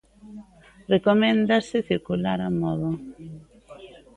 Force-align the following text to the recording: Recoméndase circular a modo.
Recoméndase 0.93 1.77
circular 1.91 2.39
a 2.47 2.49
modo. 2.61 2.89